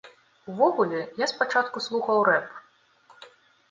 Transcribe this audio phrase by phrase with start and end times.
[0.53, 2.53] Увогуле, я спачатку слухаў рэп.